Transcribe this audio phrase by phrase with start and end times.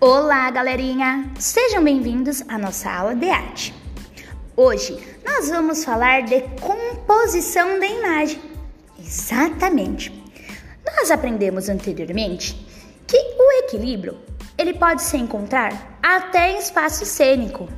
[0.00, 1.28] Olá, galerinha!
[1.40, 3.74] Sejam bem-vindos à nossa aula de arte.
[4.56, 4.96] Hoje
[5.26, 8.40] nós vamos falar de composição da imagem.
[8.96, 10.12] Exatamente.
[10.86, 12.54] Nós aprendemos anteriormente
[13.08, 14.16] que o equilíbrio
[14.56, 17.68] ele pode se encontrar até em espaço cênico.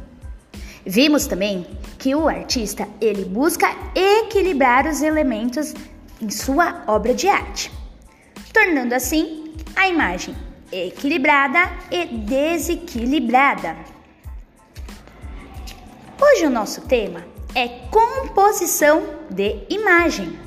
[0.84, 1.66] Vimos também
[1.98, 5.73] que o artista ele busca equilibrar os elementos
[6.20, 7.73] em sua obra de arte,
[8.52, 13.77] tornando assim a imagem equilibrada e desequilibrada.
[16.20, 17.24] Hoje o nosso tema
[17.55, 20.38] é composição de imagem.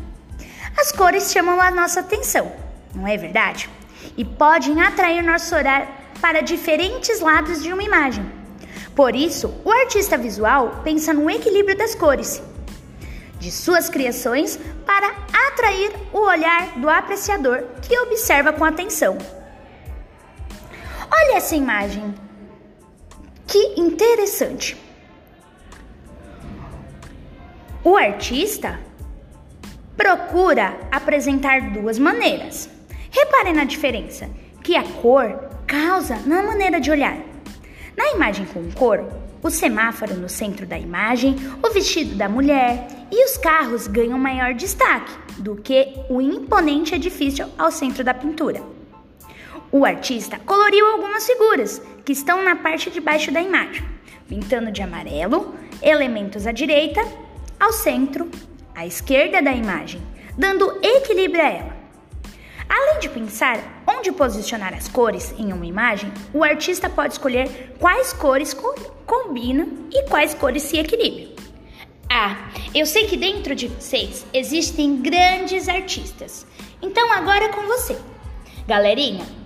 [0.78, 2.52] As cores chamam a nossa atenção,
[2.96, 3.70] não é verdade?
[4.16, 8.26] E podem atrair nosso olhar para diferentes lados de uma imagem.
[8.96, 12.42] Por isso, o artista visual pensa no equilíbrio das cores
[13.40, 15.14] de suas criações para
[15.48, 19.18] atrair o olhar do apreciador que observa com atenção.
[21.36, 22.14] Essa imagem.
[23.48, 24.78] Que interessante.
[27.84, 28.80] O artista
[29.98, 32.70] procura apresentar duas maneiras.
[33.10, 34.30] Repare na diferença
[34.62, 37.18] que a cor causa na maneira de olhar.
[37.98, 39.04] Na imagem com cor,
[39.42, 44.54] o semáforo no centro da imagem, o vestido da mulher e os carros ganham maior
[44.54, 48.83] destaque do que o imponente edifício ao centro da pintura.
[49.76, 53.84] O artista coloriu algumas figuras que estão na parte de baixo da imagem,
[54.30, 57.02] pintando de amarelo elementos à direita,
[57.60, 58.30] ao centro,
[58.76, 60.00] à esquerda da imagem,
[60.38, 61.78] dando equilíbrio a ela.
[62.70, 68.14] Além de pensar onde posicionar as cores em uma imagem, o artista pode escolher quais
[68.14, 68.76] cores co
[69.08, 71.34] combinam e quais cores se equilibram.
[72.08, 76.46] Ah, eu sei que dentro de vocês existem grandes artistas.
[76.80, 77.98] Então agora é com você.
[78.68, 79.43] Galerinha,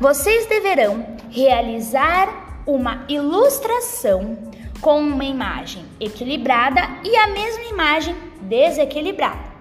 [0.00, 4.36] vocês deverão realizar uma ilustração
[4.80, 9.56] com uma imagem equilibrada e a mesma imagem desequilibrada.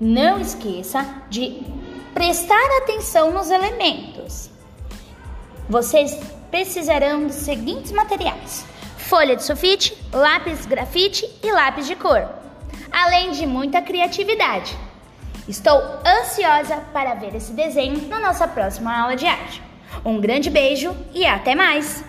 [0.00, 1.62] Não esqueça de
[2.14, 4.50] prestar atenção nos elementos.
[5.68, 6.16] Vocês
[6.50, 8.64] precisarão dos seguintes materiais:
[8.96, 12.26] folha de sulfite, lápis grafite e lápis de cor,
[12.90, 14.87] além de muita criatividade.
[15.48, 19.62] Estou ansiosa para ver esse desenho na nossa próxima aula de arte.
[20.04, 22.04] Um grande beijo e até mais!